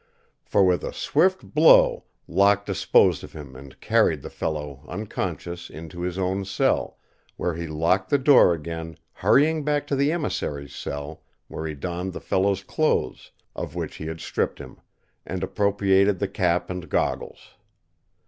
For 0.43 0.63
with 0.63 0.83
a 0.83 0.93
swift 0.93 1.53
blow 1.53 2.05
Locke 2.27 2.65
disposed 2.65 3.23
of 3.23 3.33
him 3.33 3.55
and 3.55 3.79
carried 3.79 4.23
the 4.23 4.31
fellow, 4.31 4.83
unconscious, 4.87 5.69
into 5.69 6.01
his 6.01 6.17
own 6.17 6.43
cell, 6.43 6.97
where 7.37 7.53
he 7.53 7.67
locked 7.67 8.09
the 8.09 8.17
door 8.17 8.51
again, 8.51 8.97
hurrying 9.13 9.63
back 9.63 9.85
to 9.85 9.95
the 9.95 10.11
emissary's 10.11 10.73
cell, 10.75 11.21
where 11.49 11.67
he 11.67 11.75
donned 11.75 12.13
the 12.13 12.19
fellow's 12.19 12.63
clothes, 12.63 13.29
of 13.55 13.75
which 13.75 13.97
he 13.97 14.07
had 14.07 14.19
stripped 14.21 14.57
him, 14.57 14.81
and 15.23 15.43
appropriated 15.43 16.17
the 16.17 16.27
cap 16.27 16.71
and 16.71 16.89
goggles. 16.89 17.51